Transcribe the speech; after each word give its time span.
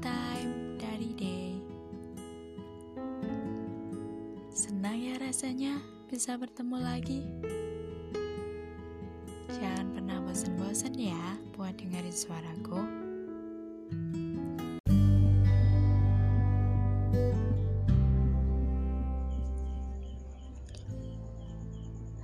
time 0.00 0.80
dari 0.80 1.12
day. 1.12 1.52
Senang 4.48 4.96
ya 4.96 5.20
rasanya 5.20 5.76
bisa 6.08 6.40
bertemu 6.40 6.76
lagi. 6.80 7.20
Jangan 9.52 9.92
pernah 9.92 10.18
bosan-bosan 10.24 10.96
ya 10.96 11.36
buat 11.52 11.76
dengerin 11.76 12.16
suaraku. 12.16 12.80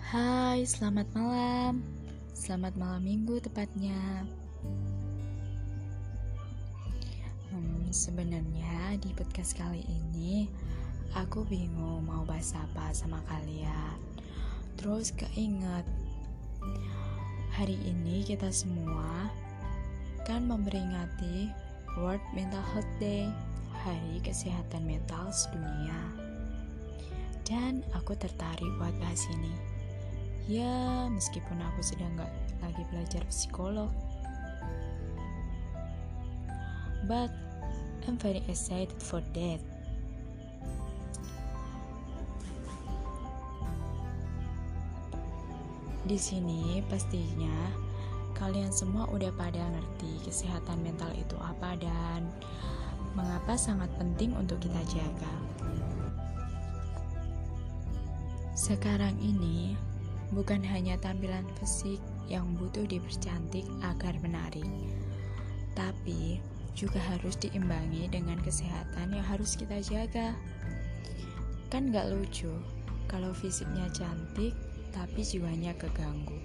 Hai, 0.00 0.64
selamat 0.64 1.12
malam. 1.12 1.84
Selamat 2.32 2.72
malam 2.80 3.04
minggu 3.04 3.36
tepatnya. 3.44 4.24
Hmm, 7.56 7.88
sebenarnya 7.88 9.00
di 9.00 9.16
podcast 9.16 9.56
kali 9.56 9.80
ini 9.88 10.44
aku 11.16 11.40
bingung 11.48 12.04
mau 12.04 12.20
bahas 12.28 12.52
apa 12.52 12.92
sama 12.92 13.16
kalian. 13.32 13.96
Terus 14.76 15.16
keinget 15.16 15.88
hari 17.56 17.80
ini 17.80 18.28
kita 18.28 18.52
semua 18.52 19.32
kan 20.28 20.44
memperingati 20.44 21.48
World 21.96 22.20
Mental 22.36 22.60
Health 22.76 22.92
Day, 23.00 23.24
Hari 23.72 24.20
Kesehatan 24.20 24.84
Mental 24.84 25.32
Sedunia. 25.32 26.12
Dan 27.48 27.80
aku 27.96 28.20
tertarik 28.20 28.68
buat 28.76 28.92
bahas 29.00 29.24
ini. 29.32 29.56
Ya, 30.44 31.08
meskipun 31.08 31.56
aku 31.72 31.80
sedang 31.80 32.20
gak 32.20 32.36
lagi 32.60 32.84
belajar 32.92 33.24
psikolog. 33.32 33.88
But 37.06 37.30
I'm 38.10 38.18
very 38.18 38.42
excited 38.50 38.98
for 38.98 39.22
that. 39.38 39.62
Di 46.06 46.18
sini 46.18 46.82
pastinya 46.86 47.54
kalian 48.34 48.70
semua 48.74 49.10
udah 49.10 49.30
pada 49.34 49.58
ngerti 49.58 50.22
kesehatan 50.26 50.82
mental 50.82 51.10
itu 51.14 51.34
apa 51.38 51.78
dan 51.78 52.26
mengapa 53.14 53.54
sangat 53.54 53.90
penting 53.98 54.34
untuk 54.34 54.58
kita 54.62 54.82
jaga. 54.90 55.34
Sekarang 58.54 59.14
ini 59.22 59.78
bukan 60.34 60.62
hanya 60.62 60.98
tampilan 60.98 61.46
fisik 61.58 62.02
yang 62.26 62.54
butuh 62.58 62.82
dipercantik 62.82 63.66
agar 63.82 64.14
menarik, 64.22 64.66
tapi 65.78 66.42
juga 66.76 67.00
harus 67.00 67.40
diimbangi 67.40 68.04
dengan 68.12 68.36
kesehatan 68.44 69.16
yang 69.16 69.24
harus 69.24 69.56
kita 69.56 69.80
jaga. 69.80 70.36
Kan 71.72 71.88
gak 71.88 72.12
lucu 72.12 72.52
kalau 73.08 73.32
fisiknya 73.32 73.88
cantik 73.96 74.52
tapi 74.92 75.24
jiwanya 75.24 75.72
keganggu. 75.80 76.36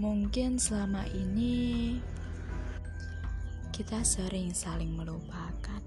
Mungkin 0.00 0.56
selama 0.56 1.04
ini 1.12 2.00
kita 3.76 4.00
sering 4.00 4.56
saling 4.56 4.96
melupakan. 4.96 5.84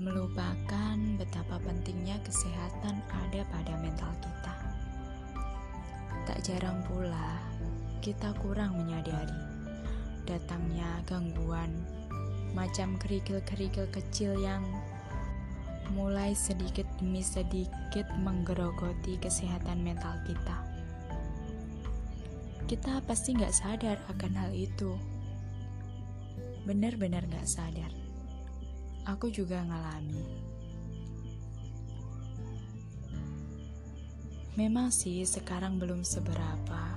Melupakan 0.00 0.96
betapa 1.20 1.60
pentingnya 1.62 2.18
kesehatan 2.24 2.98
ada 3.12 3.44
pada 3.52 3.76
mental 3.78 4.10
kita. 4.18 4.54
Tak 6.24 6.40
jarang 6.42 6.80
pula 6.88 7.53
kita 8.04 8.36
kurang 8.36 8.76
menyadari 8.76 9.32
datangnya 10.28 11.00
gangguan 11.08 11.72
macam 12.52 13.00
kerikil-kerikil 13.00 13.88
kecil 13.88 14.36
yang 14.44 14.60
mulai 15.96 16.36
sedikit 16.36 16.84
demi 17.00 17.24
sedikit 17.24 18.04
menggerogoti 18.20 19.16
kesehatan 19.16 19.80
mental 19.80 20.20
kita. 20.28 20.58
Kita 22.68 23.00
pasti 23.08 23.40
nggak 23.40 23.56
sadar 23.56 23.96
akan 24.12 24.32
hal 24.36 24.52
itu. 24.52 25.00
Benar-benar 26.68 27.24
nggak 27.24 27.48
sadar. 27.48 27.92
Aku 29.08 29.32
juga 29.32 29.64
ngalami. 29.64 30.28
Memang 34.60 34.92
sih 34.92 35.24
sekarang 35.24 35.80
belum 35.80 36.04
seberapa. 36.04 36.93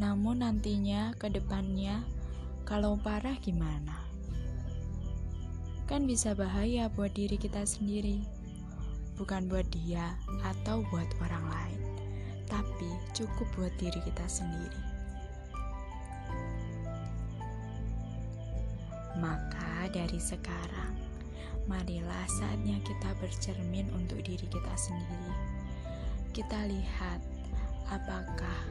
Namun 0.00 0.40
nantinya 0.44 1.12
ke 1.18 1.28
depannya 1.28 2.00
kalau 2.64 2.96
parah 3.00 3.36
gimana? 3.42 4.12
kan 5.92 6.08
bisa 6.08 6.32
bahaya 6.32 6.88
buat 6.88 7.12
diri 7.12 7.36
kita 7.36 7.68
sendiri, 7.68 8.24
bukan 9.20 9.44
buat 9.44 9.68
dia 9.76 10.16
atau 10.40 10.80
buat 10.88 11.04
orang 11.20 11.44
lain, 11.52 11.80
tapi 12.48 12.88
cukup 13.12 13.44
buat 13.52 13.74
diri 13.76 14.00
kita 14.00 14.24
sendiri. 14.24 14.82
Maka 19.20 19.92
dari 19.92 20.16
sekarang, 20.16 20.96
marilah 21.68 22.24
saatnya 22.40 22.80
kita 22.88 23.12
bercermin 23.20 23.92
untuk 23.92 24.24
diri 24.24 24.48
kita 24.48 24.74
sendiri. 24.80 25.32
Kita 26.32 26.72
lihat 26.72 27.20
apakah 27.92 28.64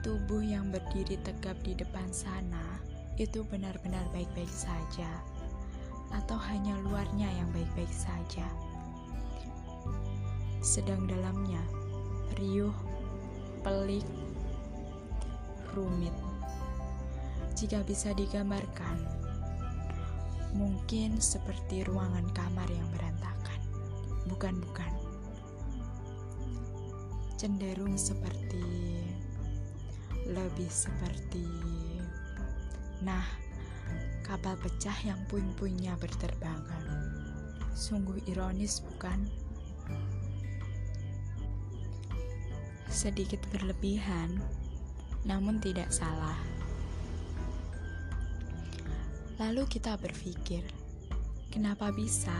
tubuh 0.00 0.40
yang 0.40 0.72
berdiri 0.72 1.20
tegap 1.20 1.60
di 1.60 1.76
depan 1.76 2.08
sana 2.08 2.80
itu 3.20 3.44
benar-benar 3.44 4.00
baik-baik 4.16 4.48
saja 4.48 5.08
atau 6.16 6.40
hanya 6.40 6.72
luarnya 6.88 7.28
yang 7.36 7.52
baik-baik 7.52 7.92
saja. 7.92 8.48
Sedang 10.64 11.04
dalamnya 11.04 11.60
riuh, 12.40 12.72
pelik, 13.60 14.06
rumit. 15.76 16.16
Jika 17.52 17.84
bisa 17.84 18.16
digambarkan, 18.16 19.04
mungkin 20.56 21.20
seperti 21.20 21.84
ruangan 21.84 22.24
kamar 22.32 22.68
yang 22.72 22.88
berantakan. 22.96 23.60
Bukan-bukan. 24.32 24.92
Cenderung 27.36 27.96
seperti 28.00 28.64
lebih 30.30 30.70
seperti 30.70 31.46
nah 33.00 33.24
kapal 34.30 34.54
pecah 34.62 34.94
yang 35.02 35.18
puing-puingnya 35.26 35.98
berterbangan. 35.98 36.86
Sungguh 37.74 38.22
ironis, 38.30 38.78
bukan? 38.78 39.26
Sedikit 42.86 43.42
berlebihan, 43.50 44.38
namun 45.26 45.58
tidak 45.58 45.90
salah. 45.90 46.38
Lalu 49.42 49.66
kita 49.66 49.98
berpikir, 49.98 50.62
kenapa 51.50 51.90
bisa? 51.90 52.36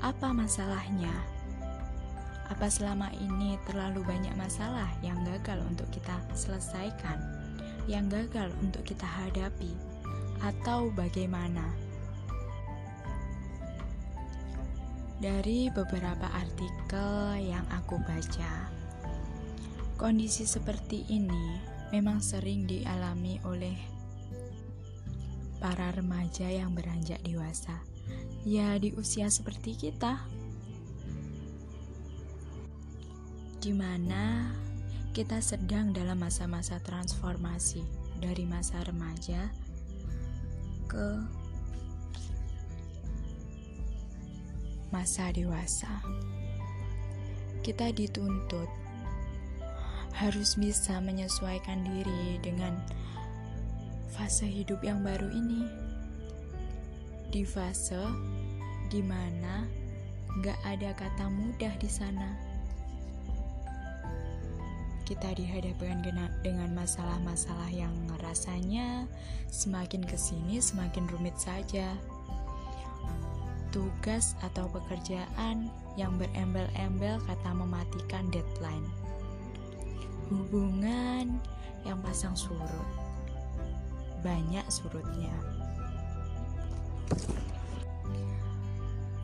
Apa 0.00 0.32
masalahnya? 0.32 1.12
Apa 2.48 2.72
selama 2.72 3.12
ini 3.20 3.60
terlalu 3.68 4.04
banyak 4.08 4.32
masalah 4.34 4.88
yang 5.04 5.20
gagal 5.24 5.60
untuk 5.68 5.88
kita 5.92 6.16
selesaikan, 6.32 7.20
yang 7.84 8.08
gagal 8.08 8.48
untuk 8.64 8.84
kita 8.88 9.04
hadapi? 9.04 9.72
atau 10.42 10.90
bagaimana? 10.94 11.66
Dari 15.18 15.66
beberapa 15.74 16.30
artikel 16.30 17.42
yang 17.42 17.66
aku 17.74 17.98
baca, 18.06 18.70
kondisi 19.98 20.46
seperti 20.46 21.10
ini 21.10 21.58
memang 21.90 22.22
sering 22.22 22.70
dialami 22.70 23.42
oleh 23.42 23.74
para 25.58 25.90
remaja 25.90 26.46
yang 26.46 26.70
beranjak 26.70 27.18
dewasa, 27.26 27.82
ya 28.46 28.78
di 28.78 28.94
usia 28.94 29.26
seperti 29.26 29.74
kita, 29.74 30.22
di 33.58 33.74
mana 33.74 34.54
kita 35.10 35.42
sedang 35.42 35.90
dalam 35.90 36.22
masa-masa 36.22 36.78
transformasi 36.78 37.82
dari 38.22 38.46
masa 38.46 38.78
remaja 38.86 39.50
ke 40.86 41.18
masa 44.94 45.34
dewasa. 45.34 45.90
Kita 47.66 47.90
dituntut 47.90 48.70
harus 50.14 50.54
bisa 50.54 51.02
menyesuaikan 51.02 51.82
diri 51.82 52.38
dengan 52.40 52.78
fase 54.14 54.46
hidup 54.46 54.82
yang 54.86 55.02
baru 55.02 55.28
ini. 55.34 55.62
Di 57.28 57.42
fase 57.44 58.06
di 58.88 59.04
mana 59.04 59.68
gak 60.40 60.58
ada 60.64 60.94
kata 60.94 61.26
mudah 61.26 61.74
di 61.76 61.90
sana. 61.90 62.47
Kita 65.08 65.32
dihadapkan 65.32 66.04
dengan 66.44 66.68
masalah-masalah 66.76 67.72
yang 67.72 67.96
rasanya 68.20 69.08
semakin 69.48 70.04
ke 70.04 70.20
sini 70.20 70.60
semakin 70.60 71.08
rumit 71.08 71.32
saja. 71.40 71.96
Tugas 73.72 74.36
atau 74.44 74.68
pekerjaan 74.68 75.72
yang 75.96 76.12
berembel-embel 76.20 77.24
kata 77.24 77.50
mematikan 77.56 78.28
deadline. 78.28 78.84
Hubungan 80.28 81.40
yang 81.88 82.04
pasang 82.04 82.36
surut. 82.36 82.68
Banyak 84.20 84.68
surutnya. 84.68 85.32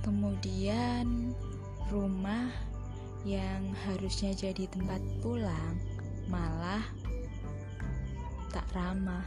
Kemudian 0.00 1.36
rumah 1.92 2.48
yang 3.24 3.72
harusnya 3.88 4.36
jadi 4.36 4.68
tempat 4.68 5.00
pulang 5.24 5.80
malah 6.28 6.84
tak 8.52 8.68
ramah. 8.76 9.24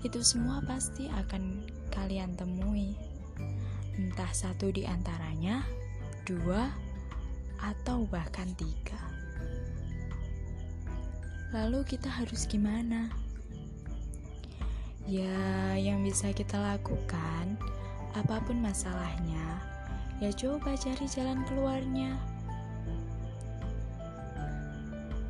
Itu 0.00 0.24
semua 0.24 0.64
pasti 0.64 1.08
akan 1.08 1.64
kalian 1.92 2.36
temui. 2.36 2.96
Entah 4.00 4.32
satu 4.32 4.72
di 4.72 4.88
antaranya, 4.88 5.60
dua, 6.24 6.72
atau 7.60 8.08
bahkan 8.08 8.48
tiga. 8.56 8.96
Lalu 11.52 11.84
kita 11.84 12.08
harus 12.08 12.48
gimana? 12.48 13.12
Ya, 15.04 15.74
yang 15.76 16.00
bisa 16.00 16.32
kita 16.32 16.56
lakukan, 16.56 17.60
apa 18.14 18.42
pun 18.42 18.58
masalahnya, 18.58 19.60
ya 20.18 20.30
coba 20.34 20.74
cari 20.74 21.06
jalan 21.06 21.42
keluarnya. 21.46 22.14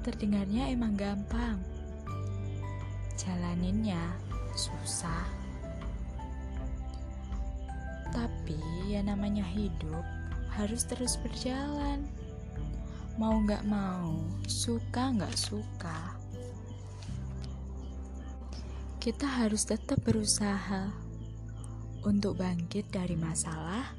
Terdengarnya 0.01 0.73
emang 0.73 0.97
gampang, 0.97 1.61
jalaninnya 3.21 4.01
susah. 4.57 5.29
Tapi 8.11 8.59
ya 8.91 9.05
namanya 9.07 9.45
hidup 9.45 10.03
harus 10.57 10.83
terus 10.89 11.15
berjalan. 11.21 12.03
Mau 13.21 13.39
gak 13.45 13.63
mau, 13.69 14.17
suka 14.49 15.13
gak 15.15 15.37
suka. 15.37 16.17
Kita 19.01 19.25
harus 19.25 19.65
tetap 19.65 20.01
berusaha 20.05 20.93
untuk 22.01 22.41
bangkit 22.41 22.89
dari 22.89 23.13
masalah, 23.13 23.93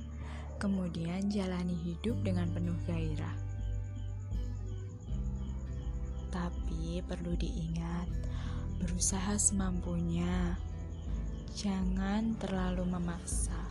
kemudian 0.58 1.30
jalani 1.30 1.78
hidup 1.86 2.18
dengan 2.26 2.50
penuh 2.50 2.78
gairah. 2.90 3.38
Tapi 6.34 7.06
perlu 7.06 7.38
diingat, 7.38 8.10
berusaha 8.82 9.38
semampunya, 9.38 10.58
jangan 11.54 12.34
terlalu 12.42 12.88
memaksa. 12.90 13.62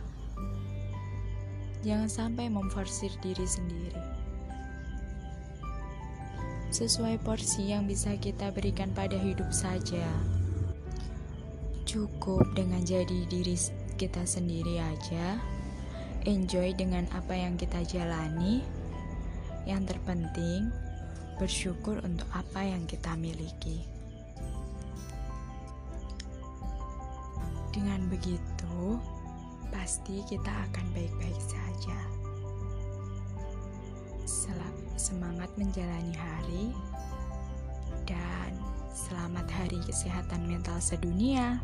Jangan 1.81 2.07
sampai 2.07 2.45
memforsir 2.47 3.09
diri 3.25 3.43
sendiri. 3.43 4.03
Sesuai 6.71 7.19
porsi 7.19 7.75
yang 7.75 7.83
bisa 7.83 8.15
kita 8.15 8.53
berikan 8.53 8.95
pada 8.95 9.19
hidup 9.19 9.51
saja. 9.51 10.07
Cukup 11.83 12.47
dengan 12.55 12.79
jadi 12.85 13.27
diri 13.27 13.57
kita 14.01 14.25
sendiri 14.25 14.81
aja. 14.81 15.37
Enjoy 16.25 16.73
dengan 16.73 17.05
apa 17.13 17.37
yang 17.37 17.53
kita 17.53 17.85
jalani. 17.85 18.65
Yang 19.69 19.93
terpenting, 19.93 20.73
bersyukur 21.37 22.01
untuk 22.01 22.25
apa 22.33 22.65
yang 22.65 22.81
kita 22.89 23.13
miliki. 23.13 23.85
Dengan 27.69 28.09
begitu, 28.09 28.97
pasti 29.69 30.25
kita 30.25 30.49
akan 30.49 30.85
baik-baik 30.97 31.37
saja. 31.37 31.99
Semangat 34.97 35.49
menjalani 35.61 36.13
hari, 36.17 36.65
dan 38.09 38.53
selamat 38.93 39.45
Hari 39.49 39.77
Kesehatan 39.85 40.49
Mental 40.49 40.77
Sedunia. 40.81 41.61